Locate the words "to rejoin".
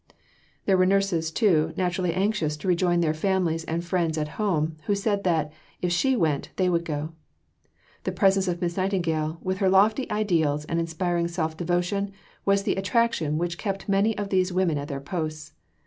2.57-3.01